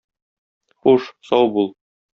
Хуш, 0.87 1.07
сау 1.31 1.55
бул! 1.59 1.75